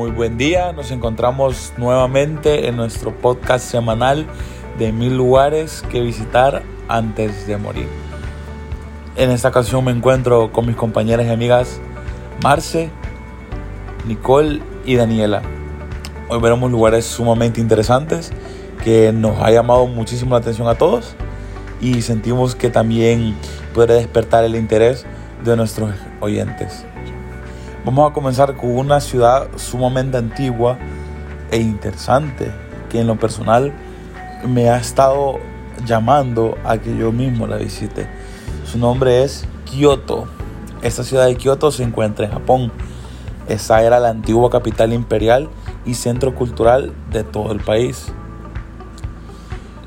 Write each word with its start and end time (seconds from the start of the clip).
Muy 0.00 0.12
buen 0.12 0.38
día, 0.38 0.72
nos 0.72 0.92
encontramos 0.92 1.74
nuevamente 1.76 2.68
en 2.68 2.76
nuestro 2.76 3.14
podcast 3.14 3.70
semanal 3.70 4.26
de 4.78 4.92
mil 4.92 5.14
lugares 5.14 5.84
que 5.90 6.00
visitar 6.00 6.62
antes 6.88 7.46
de 7.46 7.58
morir. 7.58 7.86
En 9.16 9.30
esta 9.30 9.48
ocasión 9.48 9.84
me 9.84 9.90
encuentro 9.90 10.52
con 10.52 10.64
mis 10.66 10.74
compañeras 10.74 11.26
y 11.26 11.28
amigas 11.28 11.82
Marce, 12.42 12.88
Nicole 14.06 14.62
y 14.86 14.96
Daniela. 14.96 15.42
Hoy 16.30 16.40
veremos 16.40 16.70
lugares 16.70 17.04
sumamente 17.04 17.60
interesantes 17.60 18.32
que 18.82 19.12
nos 19.12 19.38
ha 19.42 19.50
llamado 19.50 19.86
muchísimo 19.86 20.30
la 20.30 20.38
atención 20.38 20.66
a 20.68 20.76
todos 20.76 21.14
y 21.82 22.00
sentimos 22.00 22.54
que 22.54 22.70
también 22.70 23.34
puede 23.74 23.96
despertar 23.96 24.44
el 24.44 24.54
interés 24.54 25.04
de 25.44 25.58
nuestros 25.58 25.90
oyentes. 26.20 26.86
Vamos 27.82 28.10
a 28.10 28.12
comenzar 28.12 28.58
con 28.58 28.76
una 28.76 29.00
ciudad 29.00 29.48
sumamente 29.56 30.18
antigua 30.18 30.76
e 31.50 31.56
interesante 31.56 32.52
que 32.90 33.00
en 33.00 33.06
lo 33.06 33.18
personal 33.18 33.72
me 34.46 34.68
ha 34.68 34.76
estado 34.76 35.38
llamando 35.86 36.58
a 36.62 36.76
que 36.76 36.94
yo 36.94 37.10
mismo 37.10 37.46
la 37.46 37.56
visite. 37.56 38.06
Su 38.66 38.76
nombre 38.76 39.24
es 39.24 39.46
Kioto. 39.64 40.26
Esta 40.82 41.04
ciudad 41.04 41.24
de 41.24 41.36
Kioto 41.36 41.70
se 41.70 41.82
encuentra 41.82 42.26
en 42.26 42.32
Japón. 42.32 42.70
Esa 43.48 43.82
era 43.82 43.98
la 43.98 44.10
antigua 44.10 44.50
capital 44.50 44.92
imperial 44.92 45.48
y 45.86 45.94
centro 45.94 46.34
cultural 46.34 46.92
de 47.10 47.24
todo 47.24 47.50
el 47.50 47.60
país. 47.60 48.12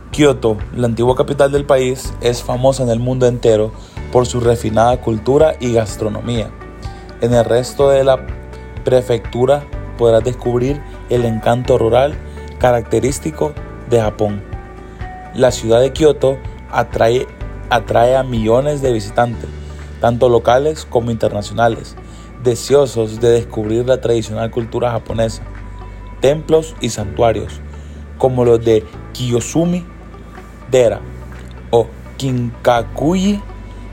Kioto, 0.10 0.58
la 0.76 0.88
antigua 0.88 1.16
capital 1.16 1.52
del 1.52 1.66
país, 1.66 2.12
es 2.22 2.42
famosa 2.42 2.82
en 2.82 2.90
el 2.90 3.00
mundo 3.00 3.28
entero 3.28 3.72
por 4.12 4.26
su 4.26 4.40
refinada 4.40 5.00
cultura 5.00 5.54
y 5.60 5.74
gastronomía. 5.74 6.50
En 7.24 7.34
el 7.34 7.46
resto 7.46 7.90
de 7.90 8.04
la 8.04 8.20
prefectura 8.84 9.64
podrás 9.98 10.26
descubrir 10.26 10.82
el 11.10 11.24
encanto 11.24 11.78
rural 11.78 12.16
característico 12.60 13.54
de 13.90 14.02
Japón. 14.02 14.44
La 15.34 15.52
ciudad 15.52 15.80
de 15.80 15.94
Kioto 15.94 16.38
atrae, 16.70 17.26
a 17.70 18.24
millones 18.24 18.82
de 18.82 18.92
visitantes, 18.92 19.50
tanto 20.02 20.28
locales 20.28 20.84
como 20.84 21.12
internacionales, 21.12 21.96
deseosos 22.44 23.22
de 23.22 23.30
descubrir 23.30 23.88
la 23.88 24.02
tradicional 24.02 24.52
cultura 24.52 24.92
japonesa, 24.92 25.44
templos 26.20 26.76
y 26.82 26.90
santuarios, 26.90 27.62
como 28.18 28.44
los 28.44 28.66
de 28.66 28.84
Kiyosumi 29.14 29.86
Dera 30.70 31.00
o 31.72 31.88
Kinkakuyi 32.18 33.42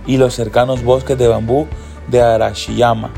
y 0.08 0.16
los 0.16 0.34
cercanos 0.34 0.82
bosques 0.82 1.16
de 1.16 1.28
bambú 1.28 1.68
de 2.08 2.20
Arashiyama 2.20 3.12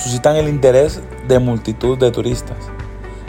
suscitan 0.00 0.36
el 0.36 0.48
interés 0.48 1.00
de 1.28 1.38
multitud 1.38 1.98
de 1.98 2.10
turistas. 2.10 2.56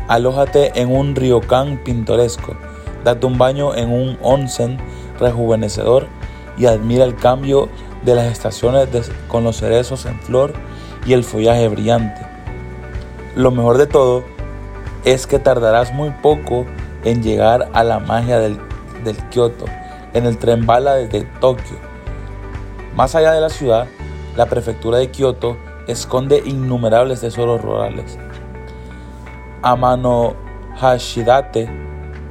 Alójate 0.07 0.79
en 0.81 0.91
un 0.91 1.15
ryokan 1.15 1.77
pintoresco, 1.83 2.55
date 3.03 3.25
un 3.25 3.37
baño 3.37 3.75
en 3.75 3.91
un 3.91 4.17
onsen 4.21 4.77
rejuvenecedor 5.19 6.07
y 6.57 6.65
admira 6.65 7.03
el 7.03 7.15
cambio 7.15 7.69
de 8.03 8.15
las 8.15 8.31
estaciones 8.31 8.87
con 9.27 9.43
los 9.43 9.57
cerezos 9.57 10.05
en 10.05 10.19
flor 10.19 10.53
y 11.05 11.13
el 11.13 11.23
follaje 11.23 11.67
brillante. 11.67 12.21
Lo 13.35 13.51
mejor 13.51 13.77
de 13.77 13.87
todo 13.87 14.23
es 15.05 15.27
que 15.27 15.39
tardarás 15.39 15.93
muy 15.93 16.09
poco 16.21 16.65
en 17.03 17.21
llegar 17.21 17.69
a 17.73 17.83
la 17.83 17.99
magia 17.99 18.39
del, 18.39 18.57
del 19.03 19.17
Kyoto 19.29 19.65
en 20.13 20.25
el 20.25 20.37
tren 20.37 20.65
bala 20.65 20.95
desde 20.95 21.21
Tokio. 21.39 21.77
Más 22.95 23.15
allá 23.15 23.31
de 23.31 23.41
la 23.41 23.49
ciudad, 23.49 23.87
la 24.35 24.45
prefectura 24.47 24.97
de 24.97 25.09
Kioto 25.09 25.57
esconde 25.87 26.41
innumerables 26.45 27.21
tesoros 27.21 27.61
rurales. 27.61 28.17
Amano 29.61 30.35
Hashidate, 30.77 31.69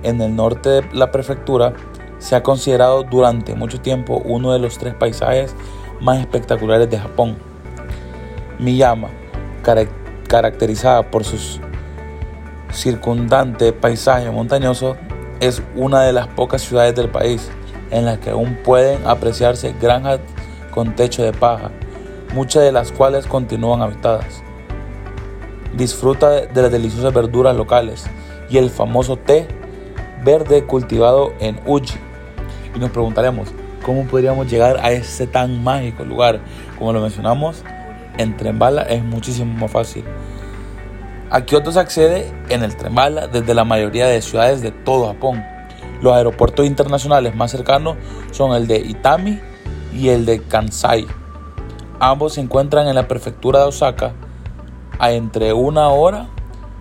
en 0.03 0.21
el 0.21 0.35
norte 0.35 0.69
de 0.69 0.85
la 0.93 1.11
prefectura, 1.11 1.75
se 2.19 2.37
ha 2.37 2.43
considerado 2.43 3.03
durante 3.03 3.55
mucho 3.55 3.81
tiempo 3.81 4.21
uno 4.25 4.53
de 4.53 4.59
los 4.59 4.79
tres 4.79 4.95
paisajes 4.95 5.55
más 6.01 6.21
espectaculares 6.21 6.91
de 6.91 6.99
Japón. 6.99 7.37
Miyama, 8.59 9.09
caracterizada 10.29 11.11
por 11.11 11.25
su 11.25 11.61
circundante 12.73 13.73
paisaje 13.73 14.31
montañoso, 14.31 14.97
es 15.41 15.63
una 15.75 16.03
de 16.03 16.13
las 16.13 16.29
pocas 16.29 16.63
ciudades 16.63 16.95
del 16.95 17.09
país 17.09 17.51
en 17.91 18.05
las 18.05 18.19
que 18.19 18.31
aún 18.31 18.59
pueden 18.63 19.07
apreciarse 19.07 19.75
granjas 19.81 20.21
con 20.71 20.95
techo 20.95 21.23
de 21.23 21.33
paja, 21.33 21.71
muchas 22.33 22.63
de 22.63 22.73
las 22.73 22.93
cuales 22.93 23.27
continúan 23.27 23.83
habitadas. 23.83 24.43
Disfruta 25.77 26.31
de 26.31 26.63
las 26.63 26.71
deliciosas 26.71 27.13
verduras 27.13 27.57
locales 27.57 28.07
y 28.49 28.59
el 28.59 28.71
famoso 28.71 29.17
té 29.17 29.47
verde 30.25 30.65
cultivado 30.65 31.33
en 31.41 31.61
Uji. 31.67 31.95
Y 32.75 32.79
nos 32.79 32.91
preguntaremos, 32.91 33.49
¿cómo 33.85 34.05
podríamos 34.05 34.51
llegar 34.51 34.79
a 34.83 34.93
ese 34.93 35.27
tan 35.27 35.63
mágico 35.63 36.05
lugar? 36.05 36.41
Como 36.79 36.93
lo 36.93 37.01
mencionamos, 37.01 37.63
en 38.19 38.37
tren 38.37 38.59
bala 38.59 38.83
es 38.83 39.03
muchísimo 39.03 39.53
más 39.55 39.71
fácil. 39.71 40.05
A 41.31 41.43
Kioto 41.43 41.71
se 41.71 41.81
accede 41.81 42.33
en 42.49 42.63
el 42.65 42.77
tren 42.77 42.95
bala 42.95 43.29
desde 43.29 43.55
la 43.55 43.65
mayoría 43.65 44.07
de 44.07 44.21
ciudades 44.21 44.63
de 44.63 44.73
todo 44.73 45.07
Japón. 45.07 45.45
Los 46.03 46.15
aeropuertos 46.15 46.67
internacionales 46.67 47.35
más 47.35 47.51
cercanos 47.51 47.97
son 48.33 48.53
el 48.55 48.67
de 48.67 48.79
Itami 48.79 49.41
y 49.95 50.09
el 50.09 50.27
de 50.27 50.43
Kansai. 50.43 51.07
Ambos 52.03 52.33
se 52.33 52.41
encuentran 52.41 52.89
en 52.89 52.95
la 52.95 53.07
prefectura 53.07 53.59
de 53.59 53.67
Osaka 53.67 54.15
a 54.99 55.13
entre 55.13 55.53
una 55.53 55.89
hora 55.91 56.29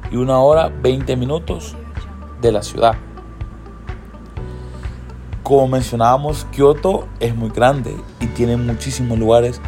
y 0.09 0.15
una 0.15 0.39
hora 0.39 0.71
20 0.81 1.17
minutos 1.17 1.75
de 2.39 2.53
la 2.53 2.63
ciudad. 2.63 2.95
Como 5.43 5.67
mencionábamos, 5.67 6.45
Kioto 6.51 7.09
es 7.19 7.35
muy 7.35 7.49
grande 7.49 7.97
y 8.21 8.27
tiene 8.27 8.55
muchísimos 8.55 9.19
lugares 9.19 9.59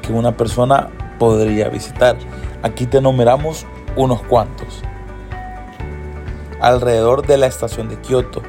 que 0.00 0.12
una 0.12 0.36
persona 0.36 0.90
podría 1.18 1.68
visitar. 1.70 2.16
Aquí 2.62 2.86
te 2.86 2.98
enumeramos 2.98 3.66
unos 3.96 4.22
cuantos. 4.22 4.80
Alrededor 6.60 7.26
de 7.26 7.36
la 7.36 7.46
estación 7.48 7.88
de 7.88 8.00
Kioto, 8.00 8.42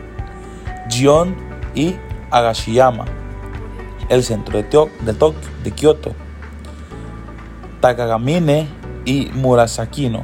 Gion 0.89 1.35
y 1.73 1.95
Agashiyama, 2.29 3.05
el 4.09 4.23
centro 4.23 4.57
de, 4.57 4.63
Tokio, 4.63 4.91
de 5.63 5.71
Kioto, 5.71 6.13
Takagamine 7.81 8.67
y 9.05 9.31
Murasakino, 9.33 10.23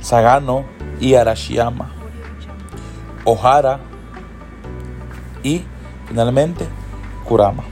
Sagano 0.00 0.64
y 1.00 1.14
Arashiyama, 1.14 1.92
Ohara 3.24 3.78
y 5.44 5.62
finalmente 6.08 6.66
Kurama. 7.24 7.62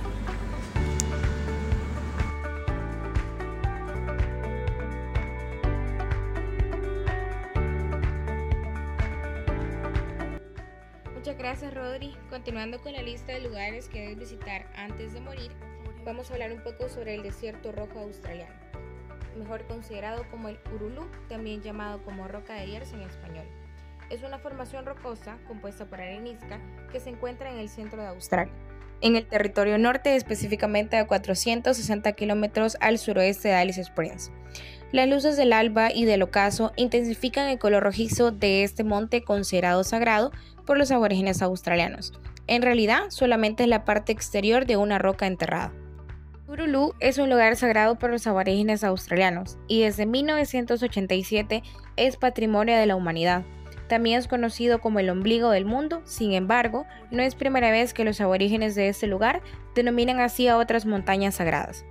Muchas 11.12 11.36
gracias 11.36 11.74
Rodri. 11.74 12.14
Continuando 12.30 12.80
con 12.82 12.92
la 12.92 13.02
lista 13.02 13.32
de 13.32 13.40
lugares 13.40 13.88
que 13.88 14.00
debes 14.00 14.18
visitar 14.18 14.66
antes 14.76 15.12
de 15.12 15.20
morir, 15.20 15.50
vamos 16.04 16.30
a 16.30 16.34
hablar 16.34 16.52
un 16.52 16.62
poco 16.62 16.88
sobre 16.88 17.14
el 17.14 17.22
desierto 17.22 17.72
rojo 17.72 18.00
australiano, 18.00 18.54
mejor 19.38 19.66
considerado 19.66 20.24
como 20.30 20.48
el 20.48 20.58
Urulu, 20.74 21.06
también 21.28 21.62
llamado 21.62 22.02
como 22.02 22.28
roca 22.28 22.54
de 22.54 22.66
hierro 22.66 22.86
en 22.92 23.02
español. 23.02 23.46
Es 24.10 24.22
una 24.22 24.38
formación 24.38 24.84
rocosa 24.84 25.38
compuesta 25.46 25.86
por 25.86 26.00
arenisca 26.00 26.60
que 26.90 27.00
se 27.00 27.10
encuentra 27.10 27.50
en 27.50 27.58
el 27.58 27.68
centro 27.68 28.02
de 28.02 28.08
Australia, 28.08 28.52
en 29.00 29.16
el 29.16 29.26
territorio 29.26 29.78
norte, 29.78 30.16
específicamente 30.16 30.96
a 30.96 31.06
460 31.06 32.12
kilómetros 32.12 32.76
al 32.80 32.98
suroeste 32.98 33.48
de 33.48 33.54
Alice 33.54 33.80
Springs. 33.80 34.30
Las 34.92 35.08
luces 35.08 35.36
del 35.36 35.54
alba 35.54 35.90
y 35.92 36.04
del 36.04 36.22
ocaso 36.22 36.72
intensifican 36.76 37.48
el 37.48 37.58
color 37.58 37.82
rojizo 37.82 38.30
de 38.30 38.62
este 38.62 38.84
monte 38.84 39.22
considerado 39.22 39.84
sagrado 39.84 40.32
por 40.66 40.76
los 40.76 40.90
aborígenes 40.90 41.40
australianos. 41.40 42.12
En 42.46 42.60
realidad, 42.60 43.04
solamente 43.08 43.62
es 43.62 43.68
la 43.68 43.84
parte 43.84 44.12
exterior 44.12 44.66
de 44.66 44.76
una 44.76 44.98
roca 44.98 45.26
enterrada. 45.26 45.72
Urulu 46.52 46.92
es 47.00 47.16
un 47.16 47.30
lugar 47.30 47.56
sagrado 47.56 47.98
para 47.98 48.12
los 48.12 48.26
aborígenes 48.26 48.84
australianos 48.84 49.56
y 49.68 49.80
desde 49.80 50.04
1987 50.04 51.62
es 51.96 52.16
patrimonio 52.18 52.76
de 52.76 52.84
la 52.84 52.94
humanidad. 52.94 53.42
También 53.88 54.18
es 54.18 54.28
conocido 54.28 54.78
como 54.78 54.98
el 54.98 55.08
ombligo 55.08 55.48
del 55.48 55.64
mundo, 55.64 56.02
sin 56.04 56.34
embargo, 56.34 56.84
no 57.10 57.22
es 57.22 57.36
primera 57.36 57.70
vez 57.70 57.94
que 57.94 58.04
los 58.04 58.20
aborígenes 58.20 58.74
de 58.74 58.88
este 58.88 59.06
lugar 59.06 59.40
denominan 59.74 60.20
así 60.20 60.46
a 60.46 60.58
otras 60.58 60.84
montañas 60.84 61.36
sagradas. 61.36 61.86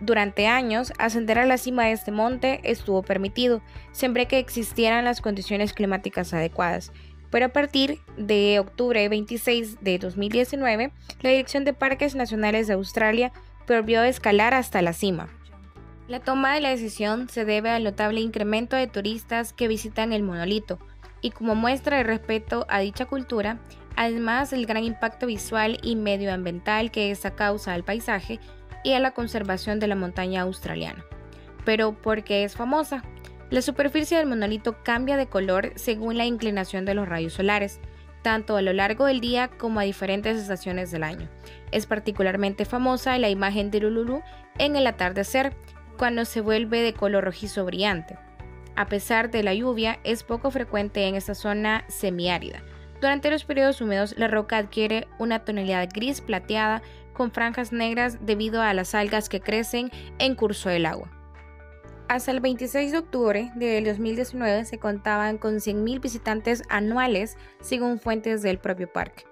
Durante 0.00 0.48
años, 0.48 0.92
ascender 0.98 1.38
a 1.38 1.46
la 1.46 1.56
cima 1.56 1.84
de 1.84 1.92
este 1.92 2.10
monte 2.10 2.60
estuvo 2.64 3.02
permitido, 3.02 3.62
siempre 3.92 4.26
que 4.26 4.40
existieran 4.40 5.04
las 5.04 5.20
condiciones 5.20 5.72
climáticas 5.72 6.34
adecuadas, 6.34 6.90
pero 7.30 7.46
a 7.46 7.48
partir 7.50 8.00
de 8.16 8.58
octubre 8.58 9.08
26 9.08 9.80
de 9.80 9.98
2019, 9.98 10.92
la 11.20 11.30
Dirección 11.30 11.64
de 11.64 11.72
Parques 11.72 12.16
Nacionales 12.16 12.66
de 12.66 12.74
Australia 12.74 13.32
prohibió 13.66 14.02
escalar 14.02 14.54
hasta 14.54 14.82
la 14.82 14.92
cima. 14.92 15.28
La 16.08 16.20
toma 16.20 16.54
de 16.54 16.60
la 16.60 16.70
decisión 16.70 17.28
se 17.28 17.44
debe 17.44 17.70
al 17.70 17.84
notable 17.84 18.20
incremento 18.20 18.76
de 18.76 18.86
turistas 18.86 19.52
que 19.52 19.68
visitan 19.68 20.12
el 20.12 20.22
monolito 20.22 20.78
y 21.20 21.30
como 21.30 21.54
muestra 21.54 21.96
de 21.96 22.02
respeto 22.02 22.66
a 22.68 22.80
dicha 22.80 23.06
cultura, 23.06 23.58
además 23.96 24.50
del 24.50 24.66
gran 24.66 24.84
impacto 24.84 25.26
visual 25.26 25.78
y 25.82 25.96
medioambiental 25.96 26.90
que 26.90 27.10
esta 27.10 27.34
causa 27.34 27.72
al 27.72 27.84
paisaje 27.84 28.40
y 28.84 28.92
a 28.92 29.00
la 29.00 29.12
conservación 29.12 29.78
de 29.78 29.86
la 29.86 29.94
montaña 29.94 30.42
australiana. 30.42 31.04
Pero 31.64 31.92
¿por 31.92 32.24
qué 32.24 32.44
es 32.44 32.56
famosa? 32.56 33.04
La 33.50 33.62
superficie 33.62 34.18
del 34.18 34.26
monolito 34.26 34.82
cambia 34.82 35.16
de 35.16 35.26
color 35.26 35.72
según 35.76 36.18
la 36.18 36.24
inclinación 36.24 36.84
de 36.84 36.94
los 36.94 37.08
rayos 37.08 37.34
solares, 37.34 37.80
tanto 38.22 38.56
a 38.56 38.62
lo 38.62 38.72
largo 38.72 39.06
del 39.06 39.20
día 39.20 39.48
como 39.48 39.80
a 39.80 39.84
diferentes 39.84 40.38
estaciones 40.38 40.90
del 40.90 41.02
año. 41.02 41.28
Es 41.70 41.86
particularmente 41.86 42.64
famosa 42.64 43.18
la 43.18 43.28
imagen 43.28 43.70
de 43.70 43.86
Uluru 43.86 44.22
en 44.58 44.76
el 44.76 44.86
atardecer, 44.86 45.54
cuando 45.98 46.24
se 46.24 46.40
vuelve 46.40 46.80
de 46.80 46.94
color 46.94 47.24
rojizo 47.24 47.64
brillante. 47.64 48.16
A 48.74 48.86
pesar 48.86 49.30
de 49.30 49.42
la 49.42 49.54
lluvia, 49.54 49.98
es 50.04 50.22
poco 50.22 50.50
frecuente 50.50 51.06
en 51.06 51.14
esta 51.14 51.34
zona 51.34 51.84
semiárida. 51.88 52.62
Durante 53.00 53.30
los 53.30 53.44
periodos 53.44 53.80
húmedos, 53.80 54.14
la 54.16 54.28
roca 54.28 54.56
adquiere 54.56 55.08
una 55.18 55.40
tonalidad 55.40 55.88
gris 55.92 56.20
plateada 56.20 56.82
con 57.12 57.32
franjas 57.32 57.72
negras 57.72 58.24
debido 58.24 58.62
a 58.62 58.72
las 58.74 58.94
algas 58.94 59.28
que 59.28 59.40
crecen 59.40 59.90
en 60.18 60.34
curso 60.34 60.68
del 60.68 60.86
agua. 60.86 61.21
Hasta 62.08 62.30
el 62.30 62.40
26 62.40 62.92
de 62.92 62.98
octubre 62.98 63.52
del 63.54 63.84
2019 63.84 64.64
se 64.66 64.78
contaban 64.78 65.38
con 65.38 65.56
100.000 65.56 66.00
visitantes 66.00 66.62
anuales 66.68 67.36
según 67.60 67.98
fuentes 67.98 68.42
del 68.42 68.58
propio 68.58 68.92
parque, 68.92 69.24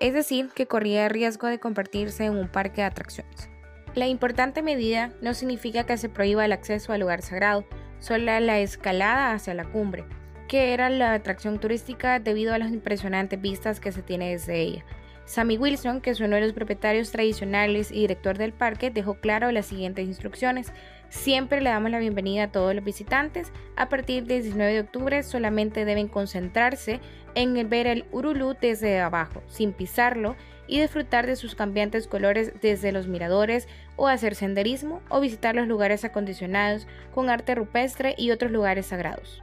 es 0.00 0.14
decir, 0.14 0.50
que 0.54 0.66
corría 0.66 1.06
el 1.06 1.10
riesgo 1.10 1.46
de 1.46 1.60
convertirse 1.60 2.24
en 2.24 2.36
un 2.36 2.48
parque 2.48 2.80
de 2.80 2.88
atracciones. 2.88 3.48
La 3.94 4.06
importante 4.06 4.62
medida 4.62 5.12
no 5.22 5.34
significa 5.34 5.84
que 5.84 5.96
se 5.96 6.08
prohíba 6.08 6.44
el 6.44 6.52
acceso 6.52 6.92
al 6.92 7.00
lugar 7.00 7.22
sagrado, 7.22 7.64
solo 8.00 8.38
la 8.40 8.58
escalada 8.58 9.32
hacia 9.32 9.54
la 9.54 9.64
cumbre, 9.64 10.04
que 10.48 10.72
era 10.72 10.90
la 10.90 11.14
atracción 11.14 11.60
turística 11.60 12.18
debido 12.18 12.54
a 12.54 12.58
las 12.58 12.72
impresionantes 12.72 13.40
vistas 13.40 13.80
que 13.80 13.92
se 13.92 14.02
tiene 14.02 14.30
desde 14.30 14.60
ella. 14.60 14.84
Sammy 15.28 15.58
Wilson, 15.58 16.00
que 16.00 16.08
es 16.10 16.20
uno 16.20 16.36
de 16.36 16.40
los 16.40 16.54
propietarios 16.54 17.12
tradicionales 17.12 17.90
y 17.90 18.00
director 18.00 18.38
del 18.38 18.54
parque, 18.54 18.90
dejó 18.90 19.20
claro 19.20 19.52
las 19.52 19.66
siguientes 19.66 20.06
instrucciones. 20.06 20.72
Siempre 21.08 21.62
le 21.62 21.70
damos 21.70 21.90
la 21.90 21.98
bienvenida 21.98 22.44
a 22.44 22.52
todos 22.52 22.74
los 22.74 22.84
visitantes. 22.84 23.50
A 23.76 23.88
partir 23.88 24.24
del 24.24 24.42
19 24.42 24.72
de 24.72 24.80
octubre 24.80 25.22
solamente 25.22 25.84
deben 25.86 26.08
concentrarse 26.08 27.00
en 27.34 27.68
ver 27.70 27.86
el 27.86 28.04
Urulú 28.12 28.54
desde 28.60 29.00
abajo, 29.00 29.42
sin 29.46 29.72
pisarlo, 29.72 30.36
y 30.66 30.80
disfrutar 30.80 31.26
de 31.26 31.36
sus 31.36 31.54
cambiantes 31.54 32.06
colores 32.06 32.52
desde 32.60 32.92
los 32.92 33.08
miradores 33.08 33.68
o 33.96 34.06
hacer 34.06 34.34
senderismo 34.34 35.00
o 35.08 35.20
visitar 35.20 35.54
los 35.54 35.66
lugares 35.66 36.04
acondicionados 36.04 36.86
con 37.14 37.30
arte 37.30 37.54
rupestre 37.54 38.14
y 38.18 38.30
otros 38.30 38.52
lugares 38.52 38.86
sagrados. 38.86 39.42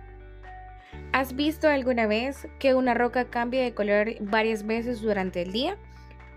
¿Has 1.13 1.35
visto 1.35 1.67
alguna 1.67 2.05
vez 2.05 2.47
que 2.59 2.75
una 2.75 2.93
roca 2.93 3.25
cambie 3.25 3.63
de 3.63 3.73
color 3.73 4.13
varias 4.21 4.67
veces 4.67 5.01
durante 5.01 5.41
el 5.41 5.51
día? 5.51 5.77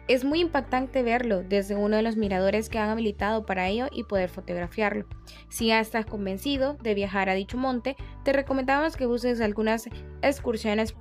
Es 0.09 0.25
muy 0.25 0.41
impactante 0.41 1.03
verlo 1.03 1.43
desde 1.43 1.77
uno 1.77 1.97
de 1.97 2.03
los 2.03 2.17
miradores 2.17 2.71
que 2.71 2.79
han 2.79 2.89
habilitado 2.89 3.45
para 3.45 3.69
ello 3.69 3.89
y 3.93 4.05
poder 4.05 4.31
fotografiarlo. 4.31 5.05
Si 5.51 5.67
ya 5.67 5.81
estás 5.81 6.07
convencido 6.07 6.79
de 6.83 6.95
viajar 6.95 7.29
a 7.29 7.35
dicho 7.35 7.59
monte, 7.59 7.95
te 8.25 8.33
recomendamos 8.33 8.97
que 8.97 9.07
uses 9.07 9.43
algunas 9.43 9.87
excursiones 10.23 10.95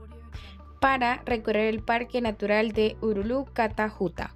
para 0.81 1.21
recorrer 1.25 1.74
el 1.74 1.81
Parque 1.81 2.19
Natural 2.19 2.74
de 2.74 2.98
Urulu 3.01 3.45
Catajuta. 3.54 4.36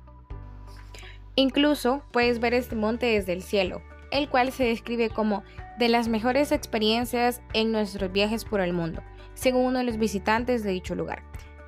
Incluso 1.35 2.03
puedes 2.13 2.39
ver 2.39 2.53
este 2.53 2.77
monte 2.77 3.07
desde 3.07 3.33
el 3.33 3.41
cielo, 3.41 3.81
el 4.09 4.29
cual 4.29 4.53
se 4.53 4.63
describe 4.63 5.09
como 5.09 5.44
de 5.79 5.89
las 5.89 6.07
mejores 6.07 6.53
experiencias 6.53 7.41
en 7.53 7.73
nuestros 7.73 8.09
viajes 8.12 8.45
por 8.45 8.62
el 8.62 8.71
mundo, 8.71 9.01
según 9.33 9.65
uno 9.65 9.79
de 9.79 9.85
los 9.85 9.97
visitantes 9.97 10.63
de 10.63 10.71
dicho 10.71 10.95
lugar. 10.95 11.23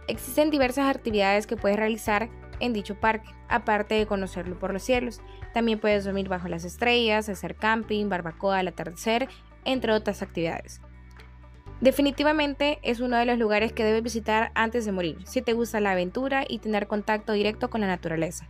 Existen 0.08 0.52
diversas 0.52 0.94
actividades 0.94 1.48
que 1.48 1.58
puedes 1.58 1.78
realizar 1.78 2.30
en 2.60 2.74
dicho 2.74 2.96
parque, 2.96 3.30
aparte 3.50 3.96
de 3.96 4.06
conocerlo 4.06 4.58
por 4.60 4.74
los 4.74 4.84
cielos. 4.84 5.22
También 5.54 5.80
puedes 5.80 6.06
dormir 6.06 6.30
bajo 6.30 6.48
las 6.48 6.66
estrellas, 6.66 7.30
hacer 7.30 7.56
camping, 7.56 8.10
barbacoa 8.10 8.60
al 8.60 8.68
atardecer, 8.68 9.28
entre 9.66 9.94
otras 9.94 10.22
actividades. 10.22 10.82
Definitivamente 11.82 12.80
es 12.82 13.02
uno 13.02 13.18
de 13.18 13.26
los 13.26 13.38
lugares 13.38 13.74
que 13.74 13.84
debes 13.84 14.04
visitar 14.04 14.52
antes 14.56 14.86
de 14.86 14.92
morir, 14.92 15.18
si 15.26 15.42
te 15.42 15.54
gusta 15.54 15.82
la 15.82 15.92
aventura 15.92 16.46
y 16.48 16.60
tener 16.60 16.88
contacto 16.88 17.34
directo 17.34 17.70
con 17.70 17.82
la 17.82 17.88
naturaleza. 17.88 18.48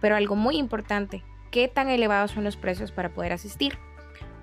Pero 0.00 0.14
algo 0.14 0.36
muy 0.36 0.56
importante, 0.56 1.24
¿qué 1.50 1.68
tan 1.68 1.88
elevados 1.88 2.30
son 2.30 2.44
los 2.44 2.56
precios 2.56 2.92
para 2.92 3.12
poder 3.12 3.32
asistir? 3.32 3.78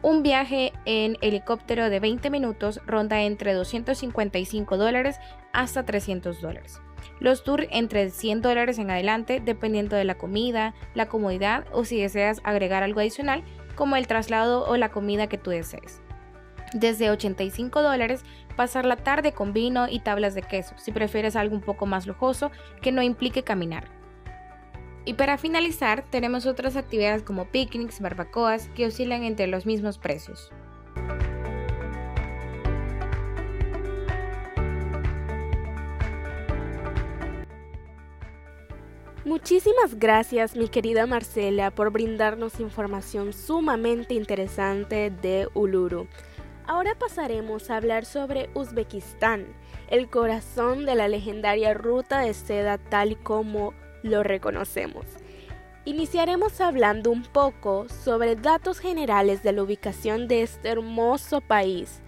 Un 0.01 0.23
viaje 0.23 0.73
en 0.83 1.17
helicóptero 1.21 1.89
de 1.89 2.01
20 2.01 2.29
minutos 2.29 2.81
ronda 2.85 3.21
entre 3.21 3.53
255 3.53 4.75
dólares 4.75 5.17
hasta 5.53 5.85
300 5.85 6.41
dólares. 6.41 6.81
Los 7.19 7.43
tours 7.43 7.67
entre 7.71 8.09
100 8.09 8.41
dólares 8.41 8.79
en 8.79 8.91
adelante 8.91 9.41
dependiendo 9.43 9.95
de 9.95 10.03
la 10.03 10.15
comida, 10.15 10.73
la 10.93 11.07
comodidad 11.07 11.65
o 11.71 11.85
si 11.85 12.01
deseas 12.01 12.41
agregar 12.43 12.83
algo 12.83 12.99
adicional 12.99 13.43
como 13.75 13.95
el 13.95 14.07
traslado 14.07 14.65
o 14.67 14.77
la 14.77 14.89
comida 14.89 15.27
que 15.27 15.37
tú 15.37 15.51
desees. 15.51 16.01
Desde 16.73 17.11
85 17.11 17.81
dólares 17.81 18.23
pasar 18.55 18.85
la 18.85 18.97
tarde 18.97 19.31
con 19.31 19.53
vino 19.53 19.87
y 19.89 19.99
tablas 19.99 20.35
de 20.35 20.41
queso 20.41 20.75
si 20.77 20.91
prefieres 20.91 21.35
algo 21.35 21.55
un 21.55 21.61
poco 21.61 21.85
más 21.85 22.07
lujoso 22.07 22.51
que 22.81 22.91
no 22.91 23.01
implique 23.01 23.43
caminar. 23.43 23.85
Y 25.05 25.15
para 25.15 25.37
finalizar, 25.37 26.05
tenemos 26.09 26.45
otras 26.45 26.77
actividades 26.77 27.23
como 27.23 27.45
picnics, 27.45 27.99
barbacoas, 27.99 28.69
que 28.69 28.85
oscilan 28.85 29.23
entre 29.23 29.47
los 29.47 29.65
mismos 29.65 29.97
precios. 29.97 30.49
Muchísimas 39.25 39.99
gracias 39.99 40.57
mi 40.57 40.67
querida 40.67 41.07
Marcela 41.07 41.71
por 41.71 41.91
brindarnos 41.91 42.59
información 42.59 43.31
sumamente 43.31 44.15
interesante 44.15 45.11
de 45.11 45.47
Uluru. 45.53 46.09
Ahora 46.67 46.95
pasaremos 46.95 47.69
a 47.69 47.77
hablar 47.77 48.03
sobre 48.03 48.49
Uzbekistán, 48.53 49.45
el 49.87 50.09
corazón 50.09 50.85
de 50.85 50.95
la 50.95 51.07
legendaria 51.07 51.73
ruta 51.73 52.19
de 52.19 52.33
seda 52.33 52.77
tal 52.77 53.17
como 53.23 53.73
lo 54.01 54.23
reconocemos. 54.23 55.05
Iniciaremos 55.85 56.59
hablando 56.59 57.09
un 57.09 57.23
poco 57.23 57.87
sobre 57.87 58.35
datos 58.35 58.79
generales 58.79 59.41
de 59.41 59.53
la 59.53 59.63
ubicación 59.63 60.27
de 60.27 60.41
este 60.41 60.67
hermoso 60.67 61.39
país. 61.39 62.01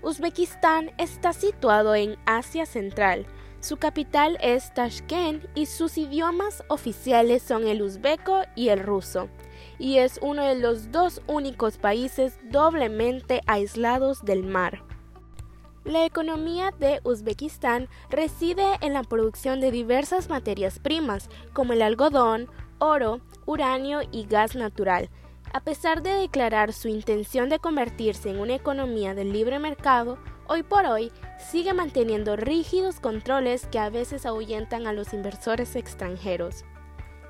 Uzbekistán 0.00 0.90
está 0.96 1.34
situado 1.34 1.94
en 1.94 2.16
Asia 2.24 2.64
Central. 2.64 3.26
Su 3.60 3.78
capital 3.78 4.38
es 4.40 4.72
Tashkent 4.74 5.44
y 5.54 5.66
sus 5.66 5.98
idiomas 5.98 6.62
oficiales 6.68 7.42
son 7.42 7.66
el 7.66 7.82
uzbeco 7.82 8.42
y 8.54 8.68
el 8.68 8.80
ruso, 8.80 9.28
y 9.78 9.98
es 9.98 10.18
uno 10.22 10.44
de 10.44 10.56
los 10.56 10.92
dos 10.92 11.20
únicos 11.26 11.78
países 11.78 12.38
doblemente 12.50 13.40
aislados 13.46 14.24
del 14.24 14.44
mar. 14.44 14.82
La 15.84 16.04
economía 16.04 16.72
de 16.78 17.00
Uzbekistán 17.04 17.88
reside 18.10 18.76
en 18.80 18.92
la 18.92 19.04
producción 19.04 19.60
de 19.60 19.70
diversas 19.70 20.28
materias 20.28 20.80
primas, 20.80 21.28
como 21.52 21.72
el 21.72 21.82
algodón, 21.82 22.48
oro, 22.78 23.20
uranio 23.46 24.00
y 24.10 24.26
gas 24.26 24.56
natural. 24.56 25.10
A 25.52 25.60
pesar 25.60 26.02
de 26.02 26.10
declarar 26.10 26.72
su 26.72 26.88
intención 26.88 27.48
de 27.48 27.60
convertirse 27.60 28.30
en 28.30 28.40
una 28.40 28.56
economía 28.56 29.14
del 29.14 29.32
libre 29.32 29.60
mercado, 29.60 30.18
hoy 30.48 30.64
por 30.64 30.86
hoy 30.86 31.12
sigue 31.38 31.74
manteniendo 31.74 32.36
rígidos 32.36 33.00
controles 33.00 33.66
que 33.66 33.78
a 33.78 33.90
veces 33.90 34.26
ahuyentan 34.26 34.86
a 34.86 34.92
los 34.92 35.12
inversores 35.12 35.76
extranjeros. 35.76 36.64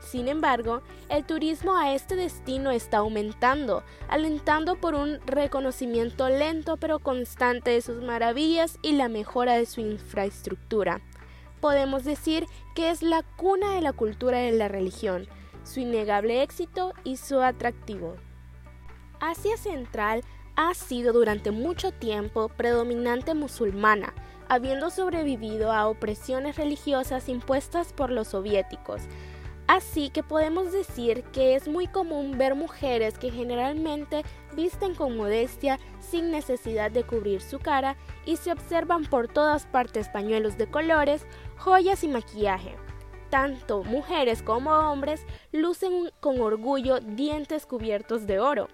Sin 0.00 0.28
embargo, 0.28 0.82
el 1.08 1.24
turismo 1.24 1.76
a 1.76 1.92
este 1.94 2.14
destino 2.14 2.70
está 2.70 2.98
aumentando, 2.98 3.82
alentando 4.08 4.76
por 4.76 4.94
un 4.94 5.18
reconocimiento 5.26 6.28
lento 6.28 6.76
pero 6.76 6.98
constante 7.00 7.70
de 7.70 7.80
sus 7.80 8.02
maravillas 8.02 8.78
y 8.82 8.92
la 8.92 9.08
mejora 9.08 9.54
de 9.54 9.66
su 9.66 9.80
infraestructura. 9.80 11.00
Podemos 11.60 12.04
decir 12.04 12.46
que 12.74 12.90
es 12.90 13.02
la 13.02 13.22
cuna 13.36 13.74
de 13.74 13.80
la 13.80 13.92
cultura 13.92 14.38
de 14.38 14.52
la 14.52 14.68
religión, 14.68 15.26
su 15.64 15.80
innegable 15.80 16.42
éxito 16.42 16.92
y 17.02 17.16
su 17.16 17.40
atractivo. 17.40 18.14
Asia 19.18 19.56
Central 19.56 20.22
ha 20.56 20.74
sido 20.74 21.12
durante 21.12 21.50
mucho 21.50 21.92
tiempo 21.92 22.48
predominante 22.48 23.34
musulmana, 23.34 24.14
habiendo 24.48 24.90
sobrevivido 24.90 25.72
a 25.72 25.86
opresiones 25.86 26.56
religiosas 26.56 27.28
impuestas 27.28 27.92
por 27.92 28.10
los 28.10 28.28
soviéticos, 28.28 29.02
Así 29.66 30.10
que 30.10 30.22
podemos 30.22 30.70
decir 30.70 31.24
que 31.32 31.56
es 31.56 31.66
muy 31.66 31.88
común 31.88 32.38
ver 32.38 32.54
mujeres 32.54 33.18
que 33.18 33.32
generalmente 33.32 34.22
visten 34.54 34.94
con 34.94 35.16
modestia 35.16 35.80
sin 35.98 36.30
necesidad 36.30 36.92
de 36.92 37.02
cubrir 37.02 37.40
su 37.40 37.58
cara 37.58 37.96
y 38.24 38.36
se 38.36 38.52
observan 38.52 39.04
por 39.04 39.26
todas 39.26 39.66
partes 39.66 40.08
pañuelos 40.08 40.56
de 40.56 40.68
colores, 40.68 41.26
joyas 41.56 42.04
y 42.04 42.08
maquillaje. 42.08 42.76
Tanto 43.28 43.82
mujeres 43.82 44.40
como 44.40 44.70
hombres 44.70 45.26
lucen 45.50 46.12
con 46.20 46.40
orgullo 46.40 47.00
dientes 47.00 47.66
cubiertos 47.66 48.28
de 48.28 48.38
oro. 48.38 48.68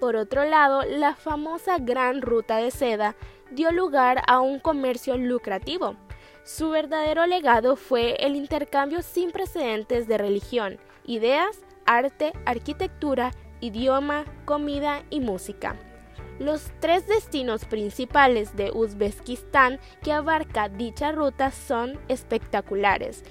Por 0.00 0.14
otro 0.14 0.44
lado, 0.44 0.82
la 0.82 1.14
famosa 1.14 1.78
Gran 1.78 2.22
Ruta 2.22 2.58
de 2.58 2.70
Seda 2.70 3.16
dio 3.50 3.72
lugar 3.72 4.22
a 4.28 4.40
un 4.40 4.60
comercio 4.60 5.16
lucrativo. 5.16 5.96
Su 6.44 6.70
verdadero 6.70 7.26
legado 7.26 7.74
fue 7.74 8.14
el 8.20 8.36
intercambio 8.36 9.02
sin 9.02 9.32
precedentes 9.32 10.06
de 10.06 10.16
religión, 10.16 10.78
ideas, 11.04 11.60
arte, 11.84 12.32
arquitectura, 12.46 13.32
idioma, 13.60 14.24
comida 14.44 15.02
y 15.10 15.20
música. 15.20 15.76
Los 16.38 16.70
tres 16.78 17.08
destinos 17.08 17.64
principales 17.64 18.54
de 18.54 18.70
Uzbekistán 18.70 19.80
que 20.02 20.12
abarca 20.12 20.68
dicha 20.68 21.10
ruta 21.10 21.50
son 21.50 21.98
espectaculares, 22.06 23.24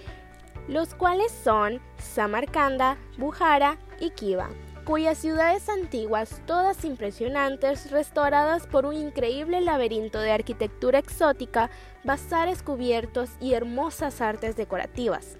los 0.67 0.93
cuales 0.93 1.31
son 1.31 1.79
Samarcanda, 1.97 2.97
Bujara 3.17 3.77
y 4.01 4.09
Kiva, 4.09 4.49
cuyas 4.87 5.17
ciudades 5.17 5.67
antiguas, 5.67 6.41
todas 6.45 6.85
impresionantes, 6.85 7.91
restauradas 7.91 8.67
por 8.67 8.85
un 8.85 8.95
increíble 8.95 9.59
laberinto 9.59 10.17
de 10.21 10.31
arquitectura 10.31 10.99
exótica, 10.99 11.69
bazares 12.05 12.63
cubiertos 12.63 13.31
y 13.41 13.53
hermosas 13.53 14.21
artes 14.21 14.55
decorativas. 14.55 15.37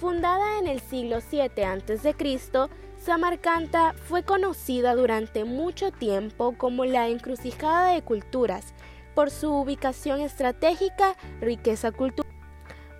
Fundada 0.00 0.58
en 0.58 0.66
el 0.66 0.80
siglo 0.80 1.18
VII 1.30 1.62
a.C., 1.62 2.16
Samarcanda 2.98 3.92
fue 3.92 4.24
conocida 4.24 4.96
durante 4.96 5.44
mucho 5.44 5.92
tiempo 5.92 6.56
como 6.58 6.84
la 6.84 7.06
encrucijada 7.06 7.92
de 7.92 8.02
culturas 8.02 8.74
por 9.14 9.30
su 9.30 9.52
ubicación 9.52 10.20
estratégica, 10.20 11.14
riqueza 11.40 11.92
cultural. 11.92 12.35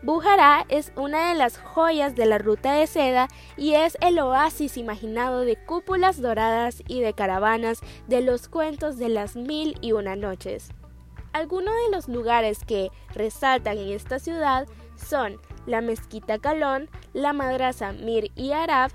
Bujará 0.07 0.65
es 0.69 0.93
una 0.95 1.31
de 1.31 1.35
las 1.35 1.59
joyas 1.59 2.15
de 2.15 2.27
la 2.27 2.39
ruta 2.39 2.75
de 2.75 2.87
seda 2.87 3.27
y 3.57 3.73
es 3.73 3.99
el 4.01 4.21
oasis 4.21 4.77
imaginado 4.77 5.41
de 5.41 5.57
cúpulas 5.57 6.23
doradas 6.23 6.81
y 6.87 7.01
de 7.01 7.13
caravanas 7.13 7.81
de 8.07 8.21
los 8.21 8.47
cuentos 8.47 8.99
de 8.99 9.09
las 9.09 9.35
mil 9.35 9.77
y 9.81 9.91
una 9.91 10.15
noches. 10.15 10.69
Algunos 11.33 11.75
de 11.75 11.91
los 11.91 12.07
lugares 12.07 12.65
que 12.65 12.93
resaltan 13.15 13.79
en 13.79 13.89
esta 13.89 14.21
ciudad 14.21 14.69
son 14.95 15.41
la 15.67 15.81
mezquita 15.81 16.39
Calón, 16.39 16.89
la 17.13 17.33
madraza 17.33 17.93
Mir 17.93 18.31
y 18.37 18.53
Arab, 18.53 18.93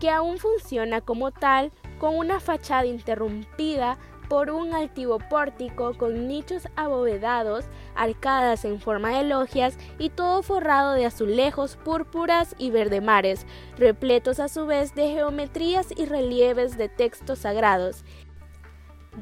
que 0.00 0.08
aún 0.08 0.38
funciona 0.38 1.02
como 1.02 1.30
tal 1.30 1.72
con 1.98 2.16
una 2.16 2.40
fachada 2.40 2.86
interrumpida 2.86 3.98
por 4.28 4.50
un 4.50 4.74
altivo 4.74 5.18
pórtico 5.18 5.96
con 5.96 6.28
nichos 6.28 6.68
abovedados, 6.76 7.66
arcadas 7.94 8.64
en 8.64 8.80
forma 8.80 9.16
de 9.16 9.24
logias 9.24 9.76
y 9.98 10.10
todo 10.10 10.42
forrado 10.42 10.92
de 10.92 11.06
azulejos, 11.06 11.76
púrpuras 11.76 12.54
y 12.58 12.70
verdemares, 12.70 13.46
repletos 13.76 14.40
a 14.40 14.48
su 14.48 14.66
vez 14.66 14.94
de 14.94 15.08
geometrías 15.08 15.88
y 15.96 16.06
relieves 16.06 16.76
de 16.76 16.88
textos 16.88 17.40
sagrados. 17.40 18.04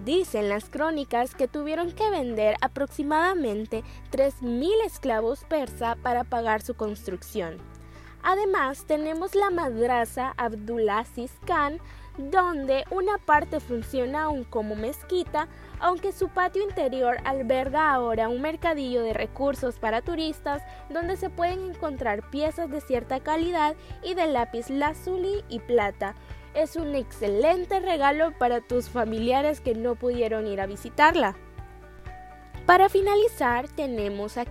Dicen 0.05 0.49
las 0.49 0.71
crónicas 0.71 1.35
que 1.35 1.49
tuvieron 1.49 1.93
que 1.93 2.09
vender 2.09 2.57
aproximadamente 2.63 3.85
3.000 4.11 4.87
esclavos 4.87 5.45
persa 5.45 5.97
para 6.03 6.25
pagar 6.25 6.63
su 6.63 6.75
construcción. 6.75 7.59
Además, 8.23 8.85
tenemos 8.87 9.35
la 9.35 9.51
madraza 9.51 10.33
Abdulaziz 10.37 11.33
Khan, 11.45 11.79
donde 12.19 12.85
una 12.91 13.19
parte 13.19 13.61
funciona 13.61 14.25
aún 14.25 14.45
como 14.45 14.77
mezquita, 14.77 15.49
aunque 15.81 16.13
su 16.13 16.29
patio 16.29 16.63
interior 16.63 17.17
alberga 17.25 17.93
ahora 17.93 18.29
un 18.29 18.41
mercadillo 18.41 19.03
de 19.03 19.15
recursos 19.15 19.79
para 19.79 20.03
turistas 20.03 20.63
donde 20.91 21.17
se 21.17 21.31
pueden 21.31 21.71
encontrar 21.71 22.29
piezas 22.31 22.71
de 22.71 22.81
cierta 22.81 23.21
calidad 23.21 23.77
y 24.03 24.15
de 24.15 24.27
lápiz 24.27 24.69
lazuli 24.71 25.45
y 25.49 25.61
plata. 25.61 26.15
Es 26.55 26.77
un 26.77 26.95
excelente 26.95 27.81
regalo 27.81 28.37
para 28.39 28.61
tus 28.61 28.91
familiares 28.91 29.61
que 29.61 29.75
no 29.75 29.95
pudieron 29.95 30.47
ir 30.47 30.61
a 30.61 30.67
visitarla. 30.67 31.35
Para 32.67 32.89
finalizar 32.89 33.69
tenemos 33.69 34.37
a 34.37 34.45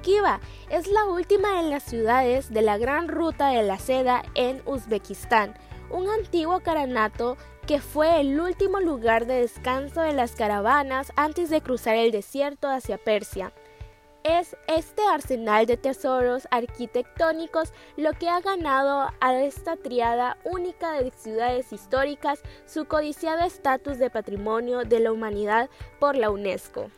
es 0.69 0.87
la 0.87 1.05
última 1.05 1.61
de 1.61 1.69
las 1.69 1.83
ciudades 1.83 2.51
de 2.51 2.61
la 2.61 2.77
Gran 2.77 3.07
Ruta 3.07 3.49
de 3.49 3.63
la 3.63 3.79
Seda 3.79 4.23
en 4.35 4.61
Uzbekistán, 4.65 5.53
un 5.89 6.09
antiguo 6.09 6.59
caranato 6.59 7.37
que 7.71 7.79
fue 7.79 8.19
el 8.19 8.37
último 8.37 8.81
lugar 8.81 9.25
de 9.25 9.35
descanso 9.35 10.01
de 10.01 10.11
las 10.11 10.35
caravanas 10.35 11.13
antes 11.15 11.49
de 11.49 11.61
cruzar 11.61 11.95
el 11.95 12.11
desierto 12.11 12.67
hacia 12.67 12.97
Persia. 12.97 13.53
Es 14.25 14.57
este 14.67 15.01
arsenal 15.09 15.65
de 15.67 15.77
tesoros 15.77 16.49
arquitectónicos 16.51 17.71
lo 17.95 18.11
que 18.11 18.27
ha 18.27 18.41
ganado 18.41 19.07
a 19.21 19.35
esta 19.35 19.77
triada 19.77 20.37
única 20.43 21.01
de 21.01 21.11
ciudades 21.11 21.71
históricas 21.71 22.41
su 22.65 22.83
codiciado 22.83 23.45
estatus 23.45 23.99
de 23.99 24.09
patrimonio 24.09 24.83
de 24.83 24.99
la 24.99 25.13
humanidad 25.13 25.69
por 25.97 26.17
la 26.17 26.29
UNESCO. 26.29 26.91